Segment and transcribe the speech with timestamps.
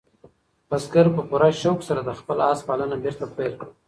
[0.69, 3.71] بزګر په پوره شوق سره د خپل آس پالنه بېرته پیل کړه.